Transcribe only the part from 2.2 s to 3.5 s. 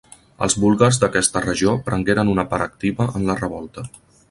una part activa en la